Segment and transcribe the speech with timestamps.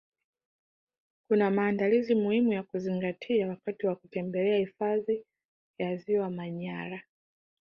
[1.27, 5.25] Kuna maandalizi muhimu ya kuzingatia wakati wa kutembelea hifadhi
[5.77, 7.03] ya ziwa manyara